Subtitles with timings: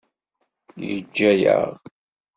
[0.87, 1.69] Yeǧǧa-aɣ.